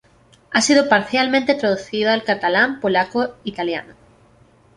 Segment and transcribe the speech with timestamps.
[0.49, 3.93] Ha sido parcialmente traducida al catalán, polaco, italiano.